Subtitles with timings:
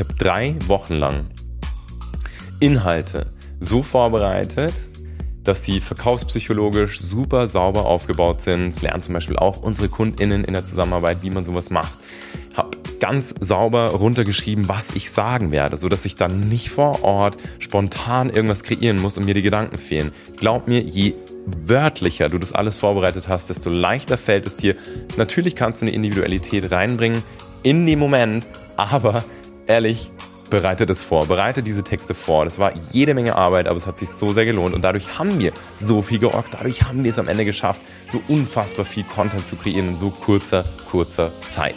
[0.00, 1.26] Ich habe drei Wochen lang
[2.58, 3.26] Inhalte
[3.60, 4.88] so vorbereitet,
[5.44, 8.80] dass sie verkaufspsychologisch super sauber aufgebaut sind.
[8.80, 11.92] Lernen zum Beispiel auch unsere KundInnen in der Zusammenarbeit, wie man sowas macht.
[12.56, 17.36] Hab ganz sauber runtergeschrieben, was ich sagen werde, so dass ich dann nicht vor Ort
[17.58, 20.12] spontan irgendwas kreieren muss und mir die Gedanken fehlen.
[20.38, 21.12] Glaub mir, je
[21.44, 24.76] wörtlicher du das alles vorbereitet hast, desto leichter fällt es dir.
[25.18, 27.22] Natürlich kannst du eine Individualität reinbringen
[27.62, 28.46] in dem Moment,
[28.78, 29.24] aber
[29.70, 30.10] ehrlich,
[30.50, 32.44] bereite das vor, bereite diese Texte vor.
[32.44, 35.38] Das war jede Menge Arbeit, aber es hat sich so sehr gelohnt und dadurch haben
[35.38, 39.46] wir so viel georgt, dadurch haben wir es am Ende geschafft, so unfassbar viel Content
[39.46, 41.76] zu kreieren in so kurzer, kurzer Zeit.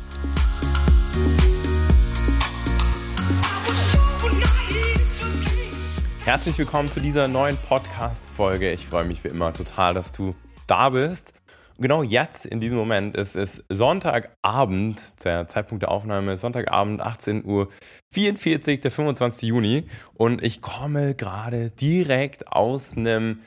[6.23, 8.71] Herzlich willkommen zu dieser neuen Podcast-Folge.
[8.71, 10.35] Ich freue mich wie immer total, dass du
[10.67, 11.33] da bist.
[11.77, 17.69] Genau jetzt, in diesem Moment, ist es Sonntagabend, der Zeitpunkt der Aufnahme, Sonntagabend, 18 Uhr
[18.13, 19.49] 44, der 25.
[19.49, 19.85] Juni.
[20.13, 23.39] Und ich komme gerade direkt aus einem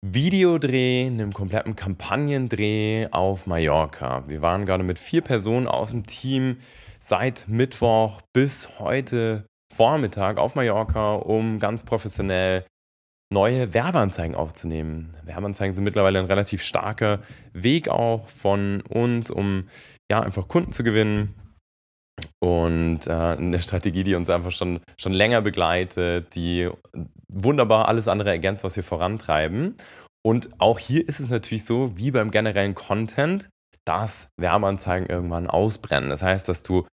[0.00, 4.26] Videodreh, einem kompletten Kampagnendreh auf Mallorca.
[4.28, 6.56] Wir waren gerade mit vier Personen aus dem Team
[7.08, 12.66] seit Mittwoch bis heute Vormittag auf Mallorca, um ganz professionell
[13.32, 15.14] neue Werbeanzeigen aufzunehmen.
[15.24, 17.20] Werbeanzeigen sind mittlerweile ein relativ starker
[17.54, 19.68] Weg auch von uns, um
[20.10, 21.34] ja einfach Kunden zu gewinnen.
[22.40, 26.68] Und äh, eine Strategie, die uns einfach schon, schon länger begleitet, die
[27.32, 29.76] wunderbar alles andere ergänzt, was wir vorantreiben.
[30.22, 33.48] Und auch hier ist es natürlich so, wie beim generellen Content,
[33.88, 36.10] dass Werbeanzeigen irgendwann ausbrennen.
[36.10, 36.86] Das heißt, dass du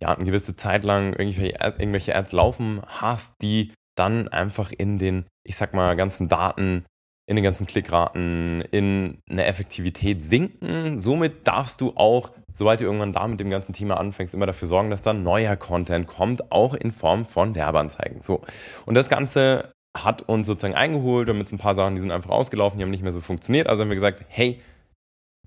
[0.00, 5.24] ja, eine gewisse Zeit lang irgendwelche, irgendwelche Ads laufen hast, die dann einfach in den,
[5.46, 6.84] ich sag mal, ganzen Daten,
[7.26, 10.98] in den ganzen Klickraten, in eine Effektivität sinken.
[10.98, 14.68] Somit darfst du auch, sobald du irgendwann da mit dem ganzen Thema anfängst, immer dafür
[14.68, 18.22] sorgen, dass dann neuer Content kommt, auch in Form von Werbeanzeigen.
[18.22, 18.42] So.
[18.84, 22.30] Und das Ganze hat uns sozusagen eingeholt und mit ein paar Sachen, die sind einfach
[22.30, 23.68] ausgelaufen, die haben nicht mehr so funktioniert.
[23.68, 24.60] Also haben wir gesagt, hey,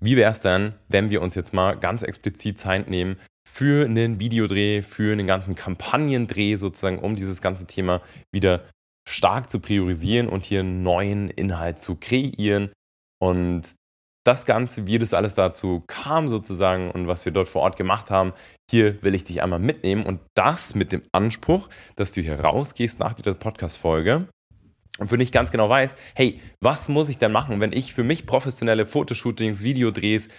[0.06, 3.18] wie wäre es denn, wenn wir uns jetzt mal ganz explizit Zeit nehmen,
[3.48, 8.02] für einen Videodreh, für einen ganzen Kampagnendreh sozusagen, um dieses ganze Thema
[8.34, 8.66] wieder
[9.08, 12.72] stark zu priorisieren und hier einen neuen Inhalt zu kreieren.
[13.22, 13.76] Und
[14.26, 18.10] das Ganze, wie das alles dazu kam sozusagen und was wir dort vor Ort gemacht
[18.10, 18.34] haben,
[18.70, 23.00] hier will ich dich einmal mitnehmen und das mit dem Anspruch, dass du hier rausgehst
[23.00, 24.28] nach dieser Podcast-Folge
[24.98, 28.04] und für dich ganz genau weißt, hey, was muss ich denn machen, wenn ich für
[28.04, 30.30] mich professionelle Fotoshootings, Videodrehs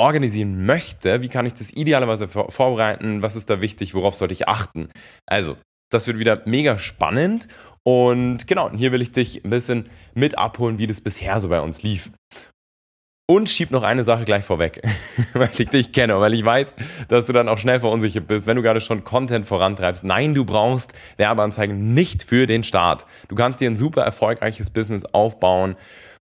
[0.00, 4.48] organisieren möchte, wie kann ich das idealerweise vorbereiten, was ist da wichtig, worauf sollte ich
[4.48, 4.90] achten.
[5.26, 5.56] Also,
[5.90, 7.48] das wird wieder mega spannend
[7.82, 11.60] und genau, hier will ich dich ein bisschen mit abholen, wie das bisher so bei
[11.60, 12.10] uns lief.
[13.30, 14.80] Und schieb noch eine Sache gleich vorweg,
[15.34, 16.74] weil ich dich kenne und weil ich weiß,
[17.08, 20.02] dass du dann auch schnell verunsichert bist, wenn du gerade schon Content vorantreibst.
[20.02, 23.04] Nein, du brauchst Werbeanzeigen nicht für den Start.
[23.28, 25.76] Du kannst dir ein super erfolgreiches Business aufbauen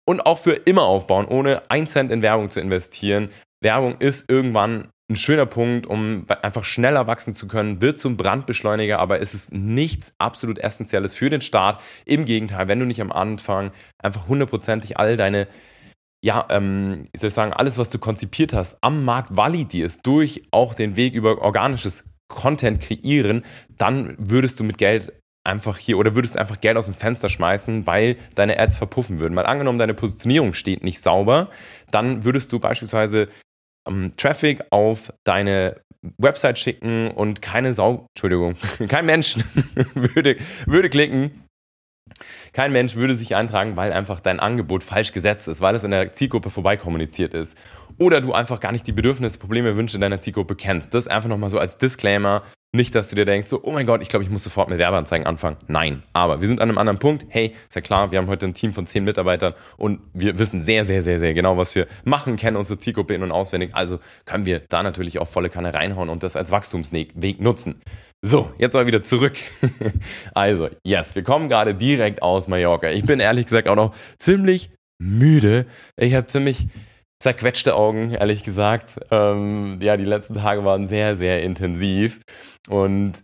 [0.06, 3.29] und auch für immer aufbauen, ohne ein Cent in Werbung zu investieren.
[3.62, 9.00] Werbung ist irgendwann ein schöner Punkt, um einfach schneller wachsen zu können, wird zum Brandbeschleuniger,
[9.00, 11.81] aber es ist nichts absolut Essentielles für den Start.
[12.03, 15.47] Im Gegenteil, wenn du nicht am Anfang einfach hundertprozentig all deine,
[16.23, 20.75] ja, ähm, ich soll sagen, alles, was du konzipiert hast, am Markt validierst, durch auch
[20.75, 23.43] den Weg über organisches Content kreieren,
[23.77, 27.87] dann würdest du mit Geld einfach hier oder würdest einfach Geld aus dem Fenster schmeißen,
[27.87, 29.33] weil deine Ads verpuffen würden.
[29.33, 31.49] Mal angenommen, deine Positionierung steht nicht sauber,
[31.89, 33.27] dann würdest du beispielsweise
[33.87, 35.81] ähm, Traffic auf deine
[36.17, 38.55] Website schicken und keine Sau, Entschuldigung,
[38.87, 39.37] kein Mensch
[39.96, 41.43] würde, würde klicken.
[42.53, 45.91] Kein Mensch würde sich eintragen, weil einfach dein Angebot falsch gesetzt ist, weil es in
[45.91, 47.55] der Zielgruppe vorbeikommuniziert ist.
[47.97, 50.93] Oder du einfach gar nicht die Bedürfnisse, Probleme, Wünsche deiner Zielgruppe kennst.
[50.93, 52.41] Das einfach nochmal so als Disclaimer
[52.73, 54.79] nicht, dass du dir denkst, so, oh mein Gott, ich glaube, ich muss sofort mit
[54.79, 55.57] Werbeanzeigen anfangen.
[55.67, 57.25] Nein, aber wir sind an einem anderen Punkt.
[57.27, 60.61] Hey, ist ja klar, wir haben heute ein Team von zehn Mitarbeitern und wir wissen
[60.61, 63.71] sehr, sehr, sehr, sehr genau, was wir machen, kennen unsere Zielgruppe in- und auswendig.
[63.73, 67.81] Also können wir da natürlich auch volle Kanne reinhauen und das als Wachstumsweg nutzen.
[68.23, 69.38] So, jetzt mal wieder zurück.
[70.35, 72.91] also, yes, wir kommen gerade direkt aus Mallorca.
[72.91, 74.70] Ich bin ehrlich gesagt auch noch ziemlich
[75.00, 75.66] müde.
[75.97, 76.68] Ich habe ziemlich
[77.20, 79.00] zerquetschte Augen, ehrlich gesagt.
[79.09, 82.22] Ähm, ja, die letzten Tage waren sehr, sehr intensiv.
[82.70, 83.23] Und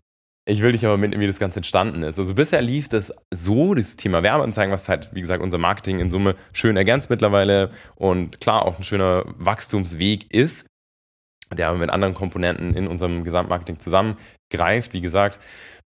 [0.50, 2.18] ich will dich aber mitnehmen, wie das Ganze entstanden ist.
[2.18, 6.10] Also bisher lief das so, das Thema Werbeanzeigen, was halt, wie gesagt, unser Marketing in
[6.10, 10.66] Summe schön ergänzt mittlerweile und klar auch ein schöner Wachstumsweg ist,
[11.56, 14.94] der mit anderen Komponenten in unserem Gesamtmarketing zusammengreift.
[14.94, 15.40] Wie gesagt,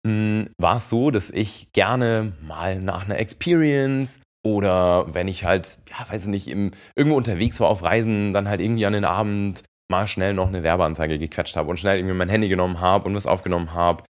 [0.06, 5.78] hm, war es so, dass ich gerne mal nach einer Experience oder wenn ich halt,
[5.90, 9.06] ja, weiß ich nicht, im, irgendwo unterwegs war auf Reisen, dann halt irgendwie an den
[9.06, 13.06] Abend mal schnell noch eine Werbeanzeige gequetscht habe und schnell irgendwie mein Handy genommen habe
[13.06, 14.04] und was aufgenommen habe.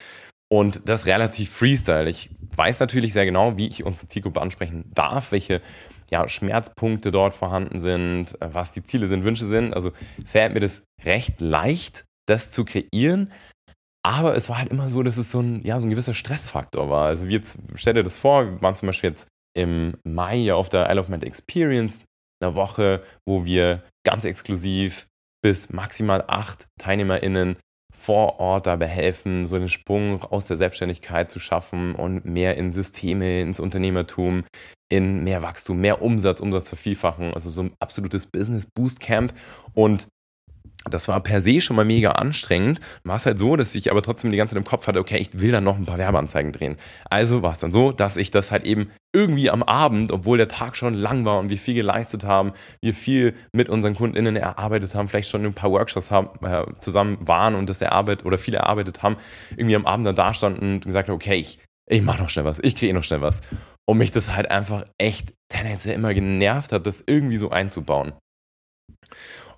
[0.50, 2.10] Und das relativ Freestyle.
[2.10, 5.62] Ich weiß natürlich sehr genau, wie ich unsere Zielgruppe ansprechen darf, welche
[6.09, 9.74] ja, Schmerzpunkte dort vorhanden sind, was die Ziele sind, Wünsche sind.
[9.74, 9.92] Also
[10.25, 13.31] fällt mir das recht leicht, das zu kreieren.
[14.06, 16.89] Aber es war halt immer so, dass es so ein, ja, so ein gewisser Stressfaktor
[16.89, 17.07] war.
[17.07, 20.69] Also, wie jetzt, stell dir das vor, wir waren zum Beispiel jetzt im Mai auf
[20.69, 22.06] der Isle of Man Experience,
[22.42, 25.07] eine Woche, wo wir ganz exklusiv
[25.44, 27.57] bis maximal acht TeilnehmerInnen
[27.94, 32.71] vor Ort dabei helfen, so den Sprung aus der Selbstständigkeit zu schaffen und mehr in
[32.71, 34.45] Systeme, ins Unternehmertum,
[34.89, 37.34] in mehr Wachstum, mehr Umsatz, Umsatz vervielfachen.
[37.34, 39.34] Also so ein absolutes Business Boost Camp.
[39.74, 40.07] Und
[40.89, 42.80] das war per se schon mal mega anstrengend.
[43.04, 45.18] War es halt so, dass ich aber trotzdem die ganze Zeit im Kopf hatte, okay,
[45.18, 46.78] ich will dann noch ein paar Werbeanzeigen drehen.
[47.10, 50.48] Also war es dann so, dass ich das halt eben irgendwie am Abend, obwohl der
[50.48, 54.94] Tag schon lang war und wir viel geleistet haben, wir viel mit unseren KundInnen erarbeitet
[54.95, 58.54] haben, vielleicht schon ein paar Workshops haben, äh, zusammen waren und das erarbeitet oder viel
[58.54, 59.18] erarbeitet haben,
[59.56, 62.60] irgendwie am Abend dann da standen und gesagt, okay, ich, ich mache noch schnell was,
[62.62, 63.42] ich kriege noch schnell was.
[63.88, 68.13] Und mich das halt einfach echt tendenziell immer genervt hat, das irgendwie so einzubauen.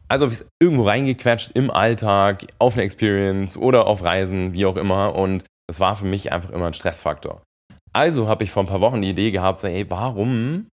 [0.07, 4.65] Also habe ich es irgendwo reingequetscht im Alltag, auf eine Experience oder auf Reisen, wie
[4.65, 5.15] auch immer.
[5.15, 7.43] Und das war für mich einfach immer ein Stressfaktor.
[7.93, 10.67] Also habe ich vor ein paar Wochen die Idee gehabt, so, hey, warum,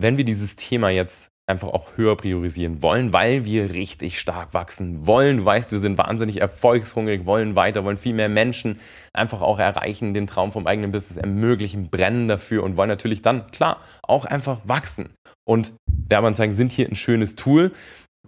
[0.00, 5.06] wenn wir dieses Thema jetzt einfach auch höher priorisieren wollen, weil wir richtig stark wachsen
[5.06, 5.38] wollen.
[5.38, 8.80] Du weißt, wir sind wahnsinnig erfolgshungrig, wollen weiter, wollen viel mehr Menschen
[9.12, 13.46] einfach auch erreichen, den Traum vom eigenen Business ermöglichen, brennen dafür und wollen natürlich dann,
[13.52, 15.14] klar, auch einfach wachsen.
[15.44, 15.74] Und
[16.08, 17.72] Werbeanzeigen sind hier ein schönes Tool.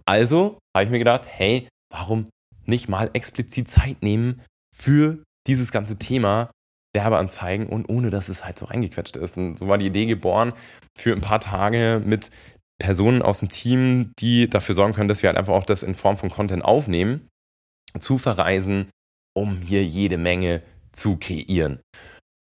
[0.04, 2.28] Also habe ich mir gedacht, hey, warum
[2.66, 4.42] nicht mal explizit Zeit nehmen
[4.76, 5.18] für
[5.48, 6.50] dieses ganze Thema
[6.94, 9.36] Werbeanzeigen und ohne dass es halt so reingequetscht ist.
[9.36, 10.52] Und so war die Idee geboren,
[10.96, 12.30] für ein paar Tage mit
[12.78, 15.94] Personen aus dem Team, die dafür sorgen können, dass wir halt einfach auch das in
[15.94, 17.28] Form von Content aufnehmen,
[17.98, 18.90] zu verreisen,
[19.36, 21.80] um hier jede Menge zu kreieren.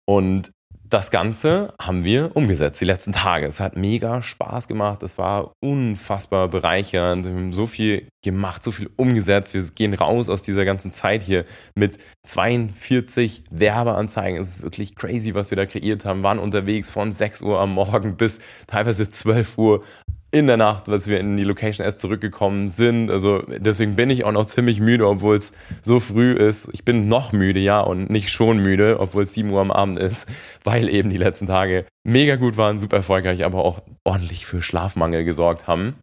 [0.09, 0.51] Und
[0.89, 3.45] das Ganze haben wir umgesetzt die letzten Tage.
[3.45, 5.03] Es hat mega Spaß gemacht.
[5.03, 7.25] Es war unfassbar bereichernd.
[7.25, 9.53] Wir haben so viel gemacht, so viel umgesetzt.
[9.53, 11.45] Wir gehen raus aus dieser ganzen Zeit hier
[11.75, 14.39] mit 42 Werbeanzeigen.
[14.39, 16.21] Es ist wirklich crazy, was wir da kreiert haben.
[16.21, 19.83] Wir waren unterwegs von 6 Uhr am Morgen bis teilweise 12 Uhr
[20.31, 23.09] in der Nacht, als wir in die Location erst zurückgekommen sind.
[23.09, 25.51] Also deswegen bin ich auch noch ziemlich müde, obwohl es
[25.81, 26.69] so früh ist.
[26.74, 30.00] Ich bin noch müde, ja, und nicht schon müde, obwohl es 7 Uhr am Abend
[30.00, 30.25] ist,
[30.63, 35.24] weil eben die letzten Tage mega gut waren, super erfolgreich, aber auch ordentlich für Schlafmangel
[35.24, 35.95] gesorgt haben.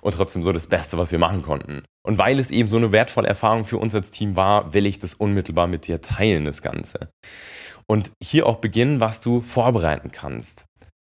[0.00, 1.84] Und trotzdem so das Beste, was wir machen konnten.
[2.04, 4.98] Und weil es eben so eine wertvolle Erfahrung für uns als Team war, will ich
[4.98, 7.10] das unmittelbar mit dir teilen, das Ganze.
[7.86, 10.64] Und hier auch beginnen, was du vorbereiten kannst.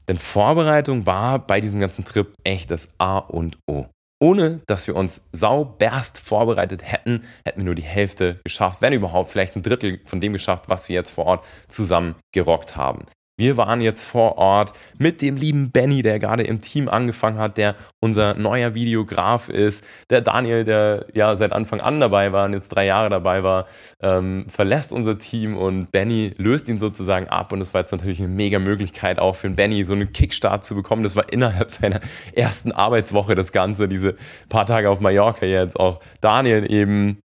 [0.08, 3.86] Denn Vorbereitung war bei diesem ganzen Trip echt das A und O.
[4.22, 9.28] Ohne dass wir uns sauberst vorbereitet hätten, hätten wir nur die Hälfte geschafft, wenn überhaupt
[9.28, 13.04] vielleicht ein Drittel von dem geschafft, was wir jetzt vor Ort zusammen gerockt haben.
[13.36, 17.56] Wir waren jetzt vor Ort mit dem lieben Benny, der gerade im Team angefangen hat,
[17.56, 19.82] der unser neuer Videograf ist.
[20.08, 23.66] Der Daniel, der ja seit Anfang an dabei war und jetzt drei Jahre dabei war,
[24.00, 27.50] ähm, verlässt unser Team und Benny löst ihn sozusagen ab.
[27.50, 30.76] Und das war jetzt natürlich eine mega Möglichkeit auch für Benny, so einen Kickstart zu
[30.76, 31.02] bekommen.
[31.02, 32.00] Das war innerhalb seiner
[32.34, 34.14] ersten Arbeitswoche das Ganze, diese
[34.48, 37.18] paar Tage auf Mallorca jetzt auch Daniel eben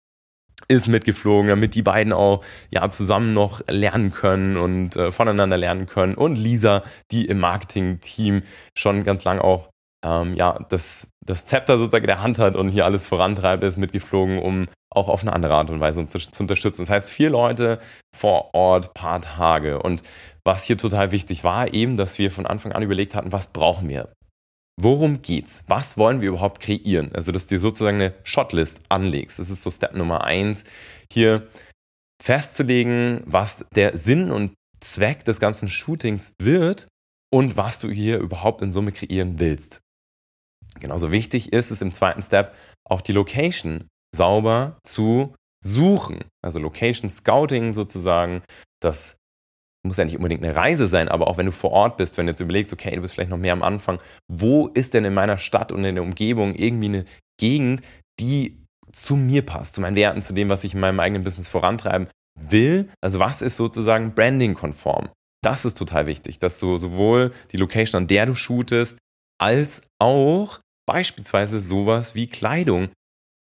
[0.69, 5.87] ist mitgeflogen, damit die beiden auch ja zusammen noch lernen können und äh, voneinander lernen
[5.87, 6.15] können.
[6.15, 8.43] Und Lisa, die im Marketing-Team
[8.75, 9.71] schon ganz lang auch
[10.05, 14.39] ähm, ja, das, das Zepter sozusagen der Hand hat und hier alles vorantreibt, ist mitgeflogen,
[14.39, 16.83] um auch auf eine andere Art und Weise zu, zu unterstützen.
[16.83, 17.79] Das heißt, vier Leute
[18.17, 19.81] vor Ort, paar Tage.
[19.81, 20.03] Und
[20.45, 23.89] was hier total wichtig war, eben, dass wir von Anfang an überlegt hatten, was brauchen
[23.89, 24.09] wir?
[24.81, 25.65] Worum geht's?
[25.67, 27.11] Was wollen wir überhaupt kreieren?
[27.13, 29.41] Also, dass du sozusagen eine Shotlist anlegst.
[29.41, 30.63] Das ist so Step Nummer eins.
[31.13, 31.49] Hier
[32.23, 36.87] festzulegen, was der Sinn und Zweck des ganzen Shootings wird
[37.33, 39.81] und was du hier überhaupt in Summe kreieren willst.
[40.79, 42.55] Genauso wichtig ist es im zweiten Step
[42.89, 46.21] auch die Location sauber zu suchen.
[46.41, 48.43] Also Location Scouting sozusagen,
[48.81, 49.17] das
[49.87, 52.27] muss ja nicht unbedingt eine Reise sein, aber auch wenn du vor Ort bist, wenn
[52.27, 55.15] du jetzt überlegst, okay, du bist vielleicht noch mehr am Anfang, wo ist denn in
[55.15, 57.05] meiner Stadt und in der Umgebung irgendwie eine
[57.39, 57.83] Gegend,
[58.21, 61.49] die zu mir passt, zu meinen Werten, zu dem, was ich in meinem eigenen Business
[61.49, 62.09] vorantreiben
[62.39, 62.89] will.
[63.01, 65.11] Also was ist sozusagen Branding-konform?
[65.43, 68.99] Das ist total wichtig, dass du sowohl die Location, an der du shootest,
[69.41, 72.89] als auch beispielsweise sowas wie Kleidung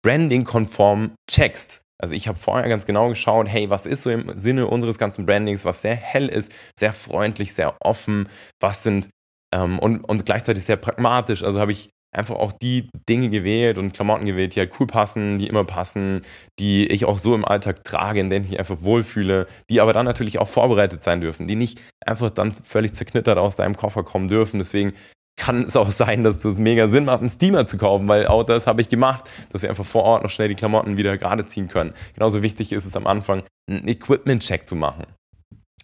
[0.04, 1.82] Branding-konform checkst.
[2.04, 5.26] Also ich habe vorher ganz genau geschaut, hey, was ist so im Sinne unseres ganzen
[5.26, 8.28] Brandings, was sehr hell ist, sehr freundlich, sehr offen,
[8.60, 9.08] was sind
[9.56, 11.44] ähm, und, und gleichzeitig sehr pragmatisch.
[11.46, 15.40] Also habe ich einfach auch die Dinge gewählt und Klamotten gewählt, die halt cool passen,
[15.40, 16.24] die immer passen,
[16.60, 19.94] die ich auch so im Alltag trage, in denen ich mich einfach wohlfühle, die aber
[19.94, 24.04] dann natürlich auch vorbereitet sein dürfen, die nicht einfach dann völlig zerknittert aus deinem Koffer
[24.04, 24.60] kommen dürfen.
[24.60, 24.92] Deswegen
[25.36, 28.44] kann es auch sein, dass es mega Sinn macht, einen Steamer zu kaufen, weil auch
[28.44, 31.46] das habe ich gemacht, dass wir einfach vor Ort noch schnell die Klamotten wieder gerade
[31.46, 31.94] ziehen können.
[32.14, 35.06] Genauso wichtig ist es am Anfang, einen Equipment-Check zu machen.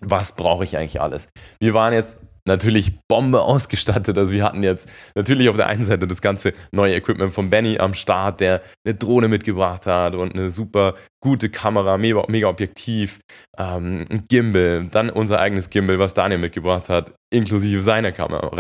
[0.01, 1.27] Was brauche ich eigentlich alles?
[1.59, 2.15] Wir waren jetzt
[2.49, 4.17] natürlich Bombe ausgestattet.
[4.17, 7.79] Also wir hatten jetzt natürlich auf der einen Seite das ganze neue Equipment von Benny
[7.79, 13.19] am Start, der eine Drohne mitgebracht hat und eine super gute Kamera, mega, mega Objektiv,
[13.57, 18.51] ähm, ein Gimbal, dann unser eigenes Gimbal, was Daniel mitgebracht hat, inklusive seiner Kamera,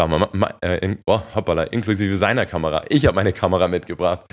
[0.61, 2.83] äh, oh, hoppala, inklusive seiner Kamera.
[2.89, 4.25] Ich habe meine Kamera mitgebracht.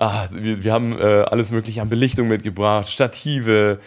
[0.00, 3.80] Ah, wir, wir haben äh, alles mögliche an Belichtung mitgebracht, Stative,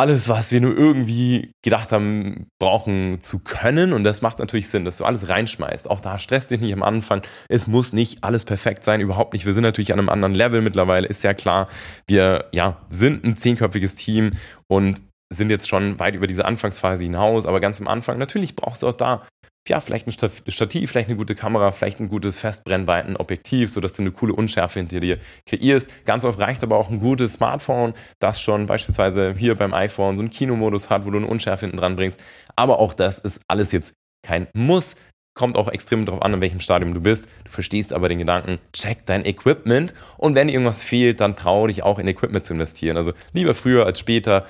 [0.00, 3.92] alles, was wir nur irgendwie gedacht haben, brauchen zu können.
[3.92, 5.90] Und das macht natürlich Sinn, dass du alles reinschmeißt.
[5.90, 7.20] Auch da stress dich nicht am Anfang.
[7.50, 9.44] Es muss nicht alles perfekt sein, überhaupt nicht.
[9.44, 11.68] Wir sind natürlich an einem anderen Level mittlerweile, ist ja klar.
[12.06, 14.30] Wir ja, sind ein zehnköpfiges Team
[14.68, 17.44] und sind jetzt schon weit über diese Anfangsphase hinaus.
[17.44, 19.26] Aber ganz am Anfang, natürlich brauchst du auch da
[19.68, 24.10] ja, vielleicht ein Stativ, vielleicht eine gute Kamera, vielleicht ein gutes Festbrennweiten-Objektiv, sodass du eine
[24.10, 25.90] coole Unschärfe hinter dir kreierst.
[26.04, 30.22] Ganz oft reicht aber auch ein gutes Smartphone, das schon beispielsweise hier beim iPhone so
[30.22, 32.18] einen Kinomodus hat, wo du eine Unschärfe hinten dran bringst.
[32.56, 33.92] Aber auch das ist alles jetzt
[34.26, 34.94] kein Muss.
[35.34, 37.28] Kommt auch extrem darauf an, in welchem Stadium du bist.
[37.44, 41.68] Du verstehst aber den Gedanken, check dein Equipment und wenn dir irgendwas fehlt, dann trau
[41.68, 42.96] dich auch in Equipment zu investieren.
[42.96, 44.46] Also lieber früher als später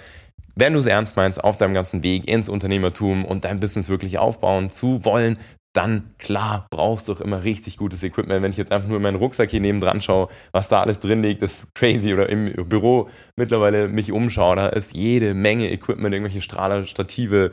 [0.54, 4.18] wenn du es ernst meinst, auf deinem ganzen Weg ins Unternehmertum und dein Business wirklich
[4.18, 5.38] aufbauen zu wollen,
[5.72, 8.42] dann klar brauchst du auch immer richtig gutes Equipment.
[8.42, 10.98] Wenn ich jetzt einfach nur in meinen Rucksack hier neben dran schaue, was da alles
[10.98, 12.12] drin liegt, ist crazy.
[12.12, 17.52] Oder im Büro mittlerweile mich umschaue, da ist jede Menge Equipment, irgendwelche Strahler, Stative,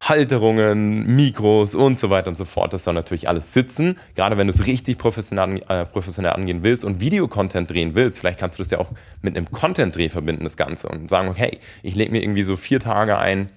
[0.00, 2.72] Halterungen, Mikros und so weiter und so fort.
[2.72, 3.98] Das soll natürlich alles sitzen.
[4.14, 8.38] Gerade wenn du es richtig professionell, äh, professionell angehen willst und Videocontent drehen willst, vielleicht
[8.38, 8.90] kannst du das ja auch
[9.22, 12.80] mit einem Content-Dreh verbinden, das Ganze, und sagen, okay, ich lege mir irgendwie so vier
[12.80, 13.50] Tage ein,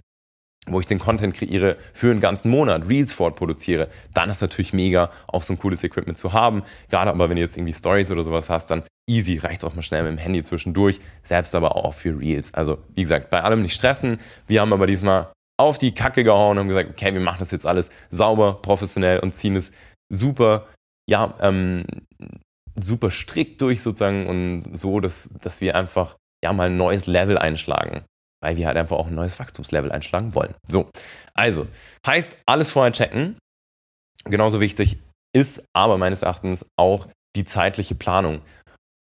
[0.67, 5.10] wo ich den Content kreiere für einen ganzen Monat, Reels fortproduziere, dann ist natürlich mega,
[5.27, 6.63] auch so ein cooles Equipment zu haben.
[6.89, 9.81] Gerade aber, wenn du jetzt irgendwie Stories oder sowas hast, dann easy, reicht auch mal
[9.81, 12.53] schnell mit dem Handy zwischendurch, selbst aber auch für Reels.
[12.53, 14.19] Also, wie gesagt, bei allem nicht stressen.
[14.48, 17.51] Wir haben aber diesmal auf die Kacke gehauen und haben gesagt, okay, wir machen das
[17.51, 19.72] jetzt alles sauber, professionell und ziehen es
[20.10, 20.68] super,
[21.10, 21.84] ja, ähm,
[22.75, 27.38] super strikt durch sozusagen und so, dass, dass wir einfach ja mal ein neues Level
[27.38, 28.06] einschlagen,
[28.42, 30.56] weil wir halt einfach auch ein neues Wachstumslevel einschlagen wollen.
[30.70, 30.89] So,
[31.34, 31.68] also,
[32.08, 33.38] heißt alles vorher checken.
[34.25, 35.00] Genauso wichtig
[35.36, 38.42] ist aber meines Erachtens auch die zeitliche Planung.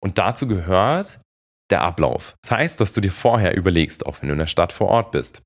[0.02, 1.20] Und dazu gehört
[1.70, 2.34] der Ablauf.
[2.42, 5.10] Das heißt, dass du dir vorher überlegst, auch wenn du in der Stadt vor Ort
[5.10, 5.42] bist,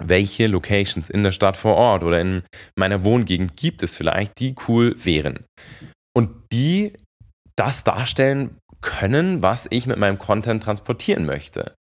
[0.00, 2.42] welche Locations in der Stadt vor Ort oder in
[2.76, 5.44] meiner Wohngegend gibt es vielleicht, die cool wären.
[6.14, 6.92] Und die
[7.56, 11.74] das darstellen können, was ich mit meinem Content transportieren möchte.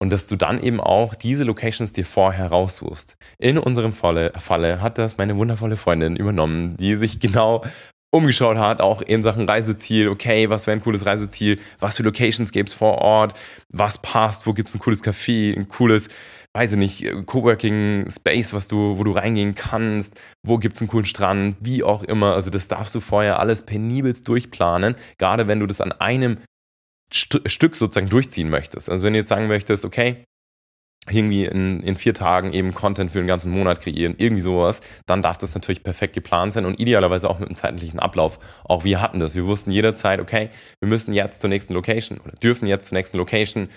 [0.00, 3.16] Und dass du dann eben auch diese Locations dir vorher raussuchst.
[3.38, 4.32] In unserem Falle,
[4.80, 7.64] hat das meine wundervolle Freundin übernommen, die sich genau
[8.10, 10.08] umgeschaut hat, auch in Sachen Reiseziel.
[10.08, 11.58] Okay, was wäre ein cooles Reiseziel?
[11.78, 13.38] Was für Locations gibt es vor Ort?
[13.70, 14.46] Was passt?
[14.46, 15.56] Wo gibt es ein cooles Café?
[15.56, 16.08] Ein cooles
[16.54, 20.88] weiß ich nicht, äh, Coworking Space, du, wo du reingehen kannst, wo gibt es einen
[20.88, 22.34] coolen Strand, wie auch immer.
[22.34, 26.38] Also das darfst du vorher alles penibelst durchplanen, gerade wenn du das an einem
[27.12, 28.90] St Stück sozusagen durchziehen möchtest.
[28.90, 30.24] Also wenn du jetzt sagen möchtest, okay,
[31.10, 35.22] irgendwie in, in vier Tagen eben Content für den ganzen Monat kreieren, irgendwie sowas, dann
[35.22, 38.38] darf das natürlich perfekt geplant sein und idealerweise auch mit einem zeitlichen Ablauf.
[38.64, 39.34] Auch wir hatten das.
[39.34, 40.50] Wir wussten jederzeit, okay,
[40.80, 43.68] wir müssen jetzt zur nächsten Location oder dürfen jetzt zur nächsten Location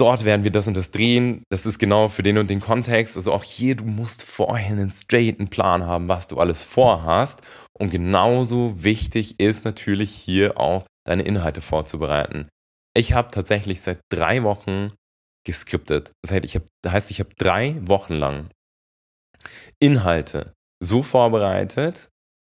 [0.00, 1.42] dort werden wir das und das drehen.
[1.50, 3.16] Das ist genau für den und den Kontext.
[3.16, 7.40] Also auch hier, du musst vorher einen straighten Plan haben, was du alles vorhast.
[7.78, 12.48] Und genauso wichtig ist natürlich hier auch deine Inhalte vorzubereiten.
[12.96, 14.92] Ich habe tatsächlich seit drei Wochen
[15.46, 16.12] geskriptet.
[16.22, 18.50] Das heißt, ich habe, das heißt, ich habe drei Wochen lang
[19.78, 20.52] Inhalte
[20.82, 22.09] so vorbereitet,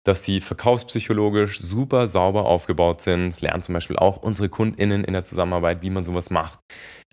[0.05, 3.29] dass sie verkaufspsychologisch super sauber aufgebaut sind.
[3.29, 6.59] Das lernen zum Beispiel auch unsere KundInnen in der Zusammenarbeit, wie man sowas macht.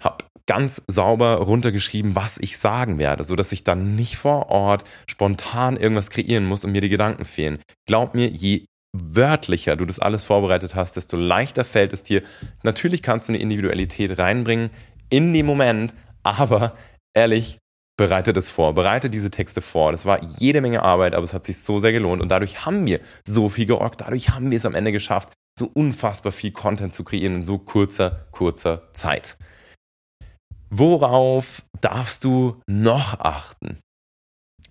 [0.01, 5.75] Hab ganz sauber runtergeschrieben, was ich sagen werde, sodass ich dann nicht vor Ort spontan
[5.75, 7.60] irgendwas kreieren muss und mir die Gedanken fehlen.
[7.86, 12.24] Glaub mir, je wörtlicher du das alles vorbereitet hast, desto leichter fällt es dir.
[12.63, 14.70] Natürlich kannst du eine Individualität reinbringen
[15.10, 16.75] in dem Moment, aber
[17.13, 17.60] ehrlich,
[17.98, 19.92] bereite das vor, bereite diese Texte vor.
[19.92, 22.86] Das war jede Menge Arbeit, aber es hat sich so sehr gelohnt und dadurch haben
[22.86, 26.94] wir so viel gerockt, dadurch haben wir es am Ende geschafft, so unfassbar viel Content
[26.94, 29.38] zu kreieren in so kurzer, kurzer Zeit.
[30.70, 33.80] Worauf darfst du noch achten?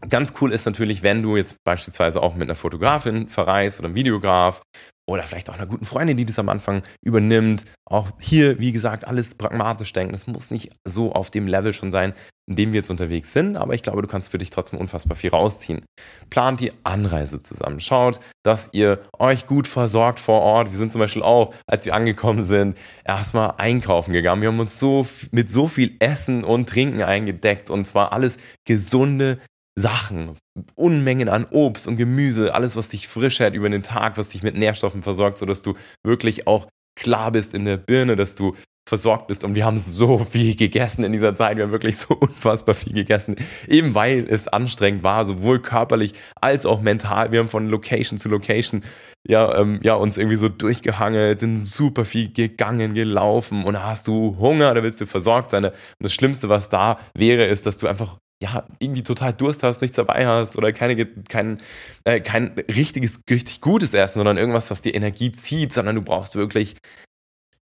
[0.08, 3.94] Ganz cool ist natürlich, wenn du jetzt beispielsweise auch mit einer Fotografin verreist oder einem
[3.96, 4.62] Videograf
[5.08, 7.64] oder vielleicht auch einer guten Freundin, die das am Anfang übernimmt.
[7.88, 10.14] Auch hier, wie gesagt, alles pragmatisch denken.
[10.14, 12.12] Es muss nicht so auf dem Level schon sein,
[12.48, 15.16] in dem wir jetzt unterwegs sind, aber ich glaube, du kannst für dich trotzdem unfassbar
[15.16, 15.84] viel rausziehen.
[16.30, 17.80] Plant die Anreise zusammen.
[17.80, 20.70] Schaut, dass ihr euch gut versorgt vor Ort.
[20.70, 24.42] Wir sind zum Beispiel auch, als wir angekommen sind, erstmal einkaufen gegangen.
[24.42, 29.38] Wir haben uns so mit so viel Essen und Trinken eingedeckt und zwar alles gesunde,
[29.78, 30.36] Sachen,
[30.74, 34.42] Unmengen an Obst und Gemüse, alles, was dich frisch hält über den Tag, was dich
[34.42, 36.66] mit Nährstoffen versorgt, sodass du wirklich auch
[36.98, 39.44] klar bist in der Birne, dass du versorgt bist.
[39.44, 41.56] Und wir haben so viel gegessen in dieser Zeit.
[41.56, 43.36] Wir haben wirklich so unfassbar viel gegessen,
[43.68, 47.32] eben weil es anstrengend war, sowohl körperlich als auch mental.
[47.32, 48.82] Wir haben von Location zu Location
[49.28, 54.36] ja, ähm, ja, uns irgendwie so durchgehangelt, sind super viel gegangen, gelaufen und hast du
[54.38, 55.64] Hunger, da willst du versorgt sein.
[55.64, 59.80] Und das Schlimmste, was da wäre, ist, dass du einfach ja, irgendwie total Durst hast,
[59.80, 61.60] nichts dabei hast oder keine, kein,
[62.04, 66.36] äh, kein richtiges, richtig gutes Essen, sondern irgendwas, was dir Energie zieht, sondern du brauchst
[66.36, 66.76] wirklich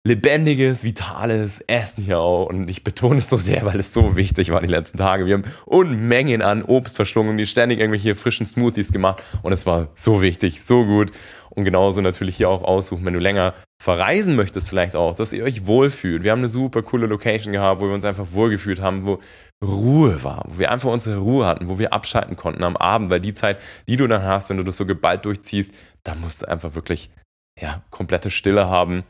[0.05, 2.47] lebendiges, vitales Essen hier auch.
[2.47, 5.25] Und ich betone es so sehr, weil es so wichtig war die letzten Tage.
[5.25, 9.23] Wir haben Unmengen an Obst verschlungen, die ständig irgendwelche frischen Smoothies gemacht.
[9.43, 11.11] Und es war so wichtig, so gut.
[11.49, 13.53] Und genauso natürlich hier auch aussuchen, wenn du länger
[13.83, 16.23] verreisen möchtest, vielleicht auch, dass ihr euch wohlfühlt.
[16.23, 19.19] Wir haben eine super coole Location gehabt, wo wir uns einfach wohlgefühlt haben, wo
[19.63, 23.19] Ruhe war, wo wir einfach unsere Ruhe hatten, wo wir abschalten konnten am Abend, weil
[23.19, 26.47] die Zeit, die du dann hast, wenn du das so geballt durchziehst, da musst du
[26.47, 27.11] einfach wirklich
[27.59, 29.03] ja, komplette Stille haben,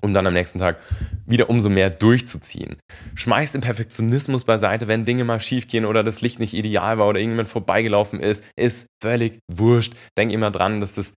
[0.00, 0.78] um dann am nächsten Tag
[1.26, 2.76] wieder umso mehr durchzuziehen.
[3.14, 7.08] Schmeiß den Perfektionismus beiseite, wenn Dinge mal schief gehen oder das Licht nicht ideal war
[7.08, 9.94] oder irgendjemand vorbeigelaufen ist, ist völlig wurscht.
[10.16, 11.12] Denk immer dran, dass das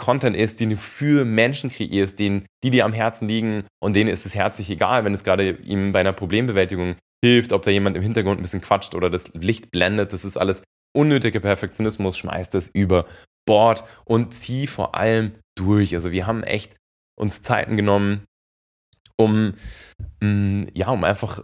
[0.00, 4.08] Content ist, den du für Menschen kreierst, denen, die dir am Herzen liegen und denen
[4.08, 7.96] ist es herzlich egal, wenn es gerade ihm bei einer Problembewältigung hilft, ob da jemand
[7.96, 10.12] im Hintergrund ein bisschen quatscht oder das Licht blendet.
[10.12, 10.62] Das ist alles
[10.96, 13.06] unnötiger Perfektionismus, schmeißt es über
[13.46, 15.94] Bord und zieh vor allem durch.
[15.94, 16.76] Also wir haben echt
[17.18, 18.24] uns Zeiten genommen,
[19.16, 19.54] um,
[20.20, 21.42] mm, ja, um einfach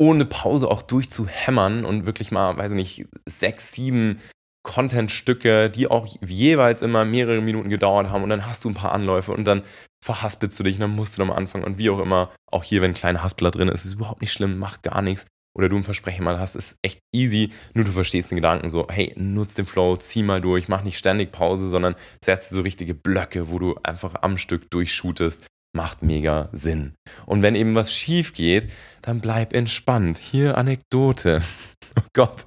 [0.00, 4.20] ohne Pause auch durchzuhämmern und wirklich mal, weiß ich nicht, sechs, sieben
[4.64, 8.92] Contentstücke, die auch jeweils immer mehrere Minuten gedauert haben und dann hast du ein paar
[8.92, 9.62] Anläufe und dann
[10.04, 12.80] verhaspelst du dich und dann musst du nochmal anfangen und wie auch immer, auch hier,
[12.80, 15.76] wenn ein kleiner Haspler drin ist, ist überhaupt nicht schlimm, macht gar nichts oder du
[15.76, 19.54] ein Versprechen mal hast, ist echt easy, nur du verstehst den Gedanken so, hey, nutz
[19.54, 23.58] den Flow, zieh mal durch, mach nicht ständig Pause, sondern setz so richtige Blöcke, wo
[23.58, 26.94] du einfach am Stück durchshootest, macht mega Sinn.
[27.26, 30.18] Und wenn eben was schief geht, dann bleib entspannt.
[30.18, 31.42] Hier Anekdote.
[31.94, 32.46] Oh Gott.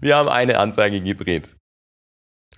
[0.00, 1.56] Wir haben eine Anzeige gedreht.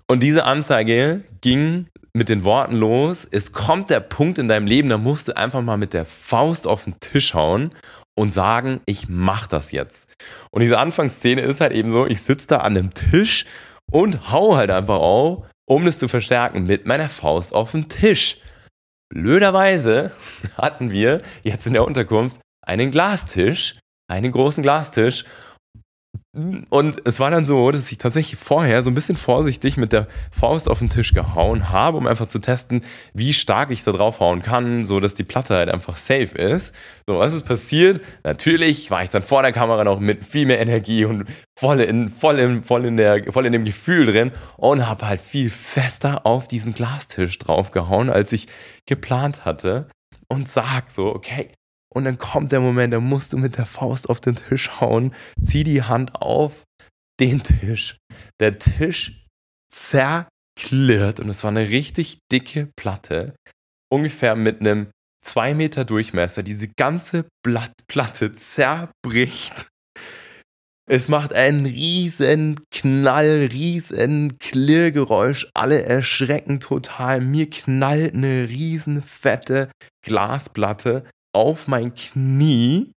[0.09, 4.89] Und diese Anzeige ging mit den Worten los, es kommt der Punkt in deinem Leben,
[4.89, 7.71] da musst du einfach mal mit der Faust auf den Tisch hauen
[8.15, 10.07] und sagen, ich mach das jetzt.
[10.51, 13.47] Und diese Anfangsszene ist halt eben so, ich sitze da an einem Tisch
[13.91, 18.39] und hau halt einfach auf, um das zu verstärken, mit meiner Faust auf den Tisch.
[19.09, 20.13] Blöderweise
[20.57, 23.79] hatten wir jetzt in der Unterkunft einen Glastisch,
[24.11, 25.25] einen großen Glastisch
[26.35, 30.09] und es war dann so, dass ich tatsächlich vorher so ein bisschen vorsichtig mit der
[30.31, 34.41] Faust auf den Tisch gehauen habe, um einfach zu testen, wie stark ich da draufhauen
[34.41, 36.73] kann, so dass die Platte halt einfach safe ist.
[37.07, 38.01] So, was ist passiert?
[38.25, 42.09] Natürlich war ich dann vor der Kamera noch mit viel mehr Energie und voll in,
[42.09, 46.25] voll in, voll in, der, voll in dem Gefühl drin und habe halt viel fester
[46.25, 48.47] auf diesen Glastisch draufgehauen, als ich
[48.87, 49.87] geplant hatte
[50.29, 51.51] und sag so, okay,
[51.93, 55.15] und dann kommt der Moment, da musst du mit der Faust auf den Tisch hauen,
[55.43, 56.65] zieh die Hand auf
[57.21, 57.99] den Tisch.
[58.41, 59.27] Der Tisch
[59.75, 63.35] zerklirrt und es war eine richtig dicke Platte,
[63.93, 64.89] ungefähr mit einem
[65.25, 66.43] 2 Meter Durchmesser.
[66.43, 69.69] Diese ganze Blatt Platte zerbricht.
[70.91, 75.47] Es macht einen riesen Knall, riesen Klirrgeräusch.
[75.55, 77.21] Alle erschrecken total.
[77.21, 79.71] Mir knallt eine riesen fette
[80.05, 82.93] Glasplatte auf mein Knie,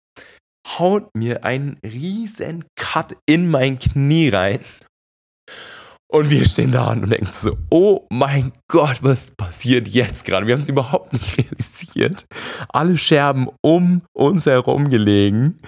[0.67, 4.61] haut mir einen riesen Cut in mein Knie rein.
[6.11, 10.47] Und wir stehen da und denken so, oh mein Gott, was passiert jetzt gerade?
[10.47, 12.25] Wir haben es überhaupt nicht realisiert.
[12.69, 15.61] Alle Scherben um uns herum gelegen.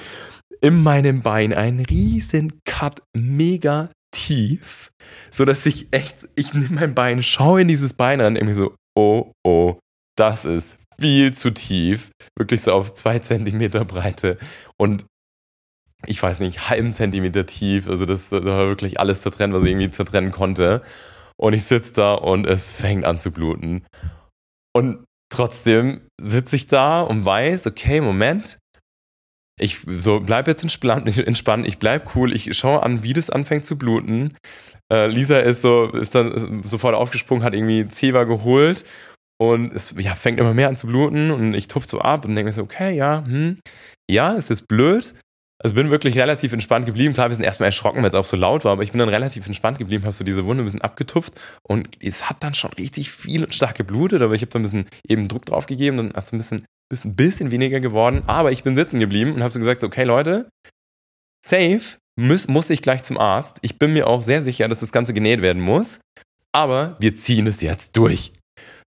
[0.61, 4.91] In meinem Bein ein riesen Cut, mega tief,
[5.31, 8.55] so dass ich echt, ich nehme mein Bein, schaue in dieses Bein ran und denke
[8.55, 9.79] so, oh, oh,
[10.17, 12.11] das ist viel zu tief.
[12.37, 14.39] Wirklich so auf zwei Zentimeter Breite.
[14.79, 15.07] Und
[16.07, 17.89] ich weiß nicht, halben Zentimeter tief.
[17.89, 20.83] Also das, das war wirklich alles zertrennt, was ich irgendwie zertrennen konnte.
[21.39, 23.85] Und ich sitze da und es fängt an zu bluten.
[24.75, 28.59] Und trotzdem sitze ich da und weiß, okay, Moment.
[29.59, 33.79] Ich so bleib jetzt entspannt, ich bleib cool, ich schaue an, wie das anfängt zu
[33.79, 34.37] bluten.
[34.93, 38.85] Äh, Lisa ist so, ist dann sofort aufgesprungen, hat irgendwie Zewa geholt
[39.39, 42.35] und es ja, fängt immer mehr an zu bluten und ich tupfe so ab und
[42.35, 43.59] denke mir so, okay, ja, hm,
[44.11, 45.15] ja, ist blöd,
[45.63, 47.15] also bin wirklich relativ entspannt geblieben.
[47.15, 49.09] Klar, wir sind erstmal erschrocken, weil es auch so laut war, aber ich bin dann
[49.09, 52.73] relativ entspannt geblieben, habe so diese Wunde ein bisschen abgetupft und es hat dann schon
[52.75, 55.99] richtig viel und stark geblutet, aber ich habe da ein bisschen eben Druck drauf gegeben
[55.99, 58.23] und hat es ein bisschen, bisschen, bisschen weniger geworden.
[58.27, 60.49] Aber ich bin sitzen geblieben und habe so gesagt, okay Leute,
[61.45, 63.59] safe muss, muss ich gleich zum Arzt.
[63.63, 66.01] Ich bin mir auch sehr sicher, dass das Ganze genäht werden muss,
[66.53, 68.33] aber wir ziehen es jetzt durch.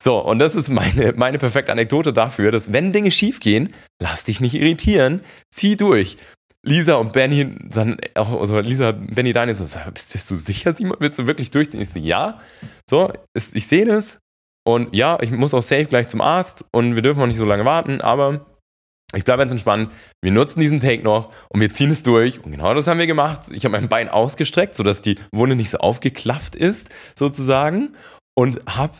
[0.02, 4.24] So, und das ist meine, meine perfekte Anekdote dafür, dass wenn Dinge schief gehen, lass
[4.24, 6.18] dich nicht irritieren, zieh durch.
[6.62, 10.96] Lisa und Benny dann auch, also Lisa, Benny Daniel so, bist, bist, du sicher, Simon?
[10.98, 11.80] Willst du wirklich durchziehen?
[11.80, 12.40] Ich so, ja.
[12.90, 14.18] So, ist, ich sehe das.
[14.66, 17.44] Und ja, ich muss auch safe gleich zum Arzt und wir dürfen auch nicht so
[17.44, 18.46] lange warten, aber
[19.14, 19.92] ich bleibe jetzt entspannt.
[20.20, 22.42] Wir nutzen diesen Take noch und wir ziehen es durch.
[22.44, 23.42] Und genau das haben wir gemacht.
[23.52, 27.94] Ich habe mein Bein ausgestreckt, sodass die Wunde nicht so aufgeklafft ist, sozusagen.
[28.36, 28.94] Und habe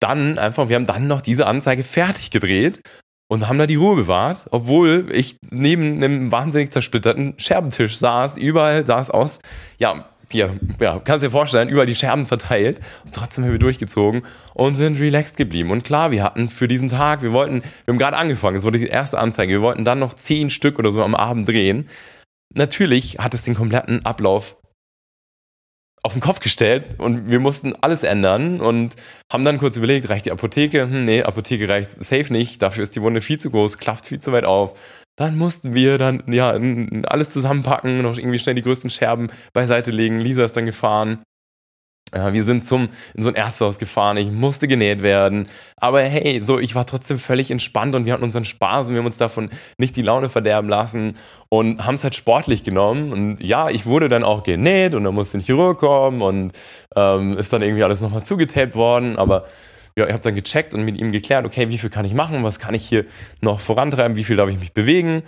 [0.00, 2.80] dann einfach, wir haben dann noch diese Anzeige fertig gedreht
[3.28, 8.36] und haben da die Ruhe bewahrt, obwohl ich neben einem wahnsinnig zersplitterten Scherbentisch saß.
[8.38, 9.40] Überall es aus,
[9.78, 12.80] ja, ja, ja, kannst dir vorstellen, überall die Scherben verteilt.
[13.04, 14.22] Und trotzdem haben wir durchgezogen
[14.54, 15.70] und sind relaxed geblieben.
[15.70, 18.78] Und klar, wir hatten für diesen Tag, wir wollten, wir haben gerade angefangen, es wurde
[18.78, 21.88] die erste Anzeige, wir wollten dann noch zehn Stück oder so am Abend drehen.
[22.54, 24.56] Natürlich hat es den kompletten Ablauf
[26.06, 28.94] auf den Kopf gestellt und wir mussten alles ändern und
[29.30, 30.82] haben dann kurz überlegt, reicht die Apotheke?
[30.82, 34.20] Hm, nee, Apotheke reicht safe nicht, dafür ist die Wunde viel zu groß, klafft viel
[34.20, 34.78] zu weit auf.
[35.16, 36.56] Dann mussten wir dann ja
[37.08, 40.20] alles zusammenpacken, noch irgendwie schnell die größten Scherben beiseite legen.
[40.20, 41.24] Lisa ist dann gefahren
[42.16, 45.48] ja, wir sind zum, in so ein Ärztehaus gefahren, ich musste genäht werden.
[45.76, 49.00] Aber hey, so, ich war trotzdem völlig entspannt und wir hatten unseren Spaß und wir
[49.00, 51.16] haben uns davon nicht die Laune verderben lassen
[51.50, 53.12] und haben es halt sportlich genommen.
[53.12, 56.52] Und ja, ich wurde dann auch genäht und dann musste ein Chirurg kommen und
[56.96, 59.18] ähm, ist dann irgendwie alles nochmal zugetaped worden.
[59.18, 59.44] Aber
[59.98, 62.42] ja, ich habe dann gecheckt und mit ihm geklärt, okay, wie viel kann ich machen,
[62.44, 63.04] was kann ich hier
[63.42, 65.22] noch vorantreiben, wie viel darf ich mich bewegen.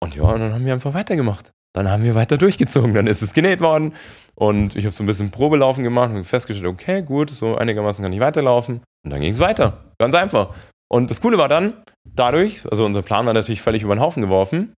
[0.00, 1.52] Und ja, und dann haben wir einfach weitergemacht.
[1.74, 3.94] Dann haben wir weiter durchgezogen, dann ist es genäht worden
[4.34, 8.12] und ich habe so ein bisschen Probelaufen gemacht und festgestellt, okay, gut, so einigermaßen kann
[8.12, 9.84] ich weiterlaufen und dann ging es weiter.
[9.98, 10.54] Ganz einfach.
[10.90, 14.22] Und das Coole war dann, dadurch, also unser Plan war natürlich völlig über den Haufen
[14.22, 14.72] geworfen,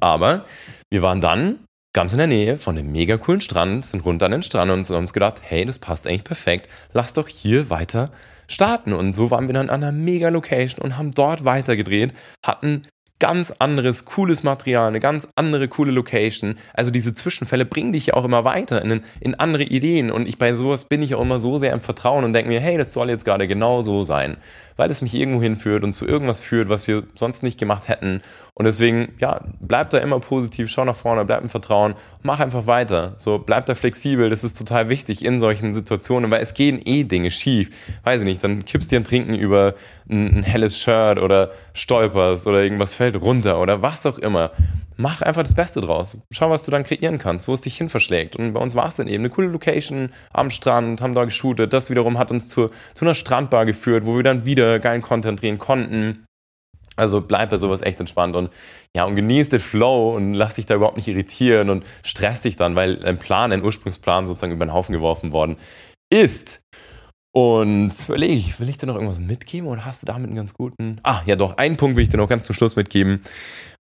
[0.00, 0.44] aber
[0.90, 1.60] wir waren dann
[1.92, 4.88] ganz in der Nähe von einem mega coolen Strand, sind runter an den Strand und
[4.88, 8.12] haben uns gedacht, hey, das passt eigentlich perfekt, lass doch hier weiter
[8.48, 8.92] starten.
[8.92, 12.86] Und so waren wir dann an einer mega Location und haben dort weitergedreht, hatten
[13.20, 16.58] ganz anderes, cooles Material, eine ganz andere, coole Location.
[16.74, 20.10] Also diese Zwischenfälle bringen dich ja auch immer weiter in, in andere Ideen.
[20.10, 22.60] Und ich bei sowas bin ich auch immer so sehr im Vertrauen und denke mir,
[22.60, 24.36] hey, das soll jetzt gerade genau so sein
[24.80, 28.22] weil es mich irgendwo hinführt und zu irgendwas führt, was wir sonst nicht gemacht hätten.
[28.54, 32.66] Und deswegen, ja, bleib da immer positiv, schau nach vorne, bleib im Vertrauen, mach einfach
[32.66, 33.12] weiter.
[33.18, 37.04] So, bleib da flexibel, das ist total wichtig in solchen Situationen, weil es gehen eh
[37.04, 37.68] Dinge schief.
[38.04, 39.74] Weiß ich nicht, dann kippst dir ein Trinken über
[40.08, 44.50] ein, ein helles Shirt oder stolperst oder irgendwas fällt runter oder was auch immer
[45.00, 46.18] mach einfach das Beste draus.
[46.30, 48.36] Schau, was du dann kreieren kannst, wo es dich hin verschlägt.
[48.36, 51.72] Und bei uns war es dann eben eine coole Location am Strand, haben da geshootet.
[51.72, 55.40] Das wiederum hat uns zu, zu einer Strandbar geführt, wo wir dann wieder geilen Content
[55.40, 56.24] drehen konnten.
[56.96, 58.50] Also bleib bei sowas echt entspannt und
[58.94, 62.56] ja, und genieß den Flow und lass dich da überhaupt nicht irritieren und stress dich
[62.56, 65.56] dann, weil dein Plan, dein Ursprungsplan sozusagen über den Haufen geworfen worden
[66.12, 66.60] ist.
[67.32, 70.52] Und überlege ich, will ich dir noch irgendwas mitgeben oder hast du damit einen ganz
[70.52, 70.98] guten.
[71.04, 73.22] Ah, ja, doch, einen Punkt will ich dir noch ganz zum Schluss mitgeben.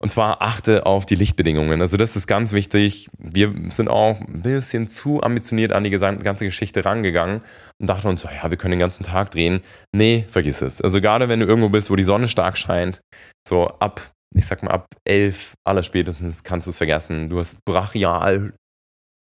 [0.00, 1.80] Und zwar achte auf die Lichtbedingungen.
[1.80, 3.08] Also, das ist ganz wichtig.
[3.18, 7.40] Wir sind auch ein bisschen zu ambitioniert an die ganze Geschichte rangegangen
[7.80, 9.60] und dachten uns, ja, wir können den ganzen Tag drehen.
[9.96, 10.82] Nee, vergiss es.
[10.82, 13.00] Also, gerade wenn du irgendwo bist, wo die Sonne stark scheint,
[13.48, 17.30] so ab, ich sag mal, ab elf aller spätestens kannst du es vergessen.
[17.30, 18.52] Du hast brachial,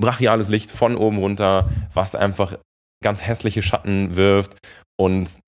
[0.01, 2.57] brachiales Licht von oben runter, was einfach
[3.05, 4.59] ganz hässliche Schatten wirft
[4.99, 5.38] und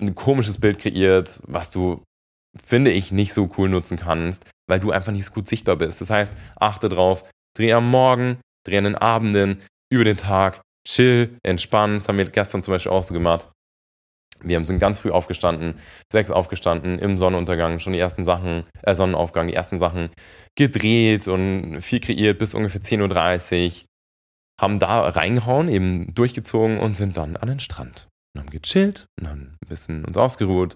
[0.00, 2.02] ein komisches Bild kreiert, was du,
[2.64, 6.00] finde ich, nicht so cool nutzen kannst, weil du einfach nicht so gut sichtbar bist.
[6.00, 9.62] Das heißt, achte drauf, dreh am Morgen, dreh an den Abenden,
[9.92, 11.96] über den Tag, chill, entspannen.
[11.98, 13.50] Das haben wir gestern zum Beispiel auch so gemacht.
[14.40, 15.80] Wir sind ganz früh aufgestanden,
[16.12, 20.10] sechs aufgestanden, im Sonnenuntergang schon die ersten Sachen, äh, Sonnenaufgang, die ersten Sachen
[20.56, 23.87] gedreht und viel kreiert bis ungefähr 10.30 Uhr.
[24.60, 28.08] Haben da reingehauen, eben durchgezogen und sind dann an den Strand.
[28.34, 30.74] Und haben gechillt und haben ein bisschen uns ausgeruht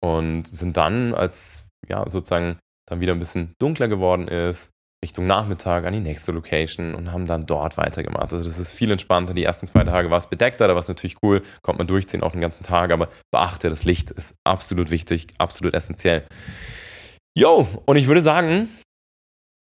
[0.00, 4.70] und sind dann, als ja sozusagen dann wieder ein bisschen dunkler geworden ist,
[5.04, 8.32] Richtung Nachmittag an die nächste Location und haben dann dort weitergemacht.
[8.32, 9.32] Also das ist viel entspannter.
[9.32, 12.22] Die ersten zwei Tage war es bedeckter, da war es natürlich cool, kommt man durchziehen
[12.22, 16.26] auch den ganzen Tag, aber beachte, das Licht ist absolut wichtig, absolut essentiell.
[17.36, 18.68] Jo, und ich würde sagen,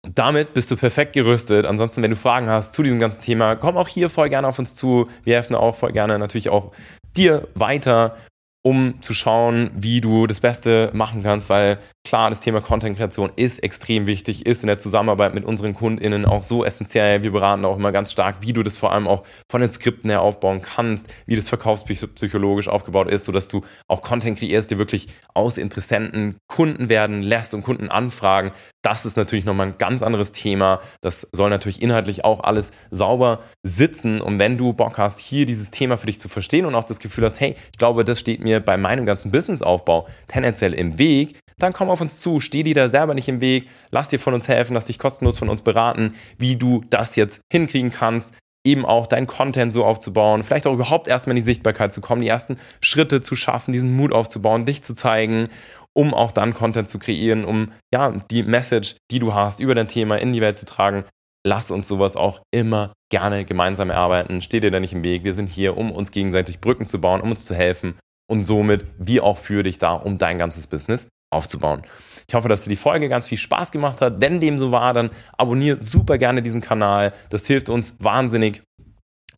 [0.08, 1.66] damit bist du perfekt gerüstet.
[1.66, 4.60] Ansonsten, wenn du Fragen hast zu diesem ganzen Thema, komm auch hier voll gerne auf
[4.60, 5.10] uns zu.
[5.24, 6.72] Wir helfen auch voll gerne natürlich auch
[7.16, 8.16] dir weiter
[8.64, 13.64] um zu schauen, wie du das Beste machen kannst, weil klar, das Thema Content-Kreation ist
[13.64, 17.24] extrem wichtig, ist in der Zusammenarbeit mit unseren KundInnen auch so essentiell.
[17.24, 20.10] Wir beraten auch immer ganz stark, wie du das vor allem auch von den Skripten
[20.10, 25.08] her aufbauen kannst, wie das verkaufspsychologisch aufgebaut ist, sodass du auch Content kreierst, der wirklich
[25.34, 28.52] aus Interessenten Kunden werden lässt und Kunden anfragen.
[28.82, 30.82] Das ist natürlich nochmal ein ganz anderes Thema.
[31.02, 34.20] Das soll natürlich inhaltlich auch alles sauber sitzen.
[34.20, 37.00] Und wenn du Bock hast, hier dieses Thema für dich zu verstehen und auch das
[37.00, 41.40] Gefühl hast, hey, ich glaube, das steht mir bei meinem ganzen Businessaufbau tendenziell im Weg,
[41.58, 44.34] dann komm auf uns zu, steh dir da selber nicht im Weg, lass dir von
[44.34, 48.34] uns helfen, lass dich kostenlos von uns beraten, wie du das jetzt hinkriegen kannst,
[48.66, 52.22] eben auch deinen Content so aufzubauen, vielleicht auch überhaupt erstmal in die Sichtbarkeit zu kommen,
[52.22, 55.50] die ersten Schritte zu schaffen, diesen Mut aufzubauen, dich zu zeigen,
[55.94, 59.88] um auch dann Content zu kreieren, um ja, die Message, die du hast, über dein
[59.88, 61.06] Thema in die Welt zu tragen.
[61.46, 64.42] Lass uns sowas auch immer gerne gemeinsam erarbeiten.
[64.42, 65.26] Steh dir da nicht im Weg.
[65.26, 67.96] Wir sind hier, um uns gegenseitig Brücken zu bauen, um uns zu helfen
[68.30, 71.84] und somit wie auch für dich da, um dein ganzes Business aufzubauen.
[72.28, 74.22] Ich hoffe, dass dir die Folge ganz viel Spaß gemacht hat.
[74.22, 77.14] Wenn dem so war, dann abonniere super gerne diesen Kanal.
[77.30, 78.64] Das hilft uns wahnsinnig,